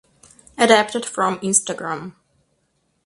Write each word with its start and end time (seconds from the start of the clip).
Adapted 0.57 1.05
from 1.05 1.37
Instagram. 1.41 2.13